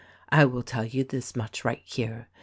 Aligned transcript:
"I 0.29 0.45
will 0.45 0.63
tell 0.63 0.83
vou 0.83 1.03
this 1.03 1.35
much 1.35 1.63
right 1.63 1.83
here. 1.85 2.27